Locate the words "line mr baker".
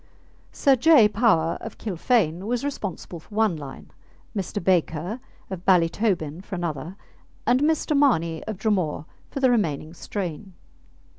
3.55-5.19